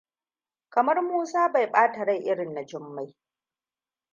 Kamar 0.69 1.01
Musa 1.01 1.49
bai 1.51 1.67
bata 1.71 2.05
rai 2.05 2.19
iri 2.27 2.45
na 2.49 2.65
Jummai. 2.65 3.15